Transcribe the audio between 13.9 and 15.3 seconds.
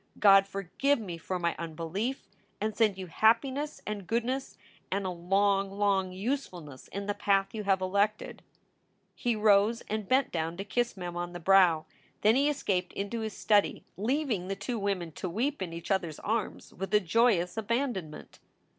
leaving the two women to